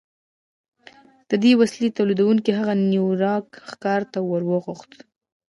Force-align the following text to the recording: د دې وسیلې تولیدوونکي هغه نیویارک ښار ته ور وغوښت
د 1.29 1.31
دې 1.43 1.51
وسیلې 1.61 1.89
تولیدوونکي 1.97 2.51
هغه 2.59 2.73
نیویارک 2.91 3.47
ښار 3.69 4.01
ته 4.11 4.19
ور 4.29 4.41
وغوښت 4.49 4.91